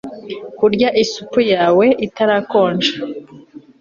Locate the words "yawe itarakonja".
1.53-2.91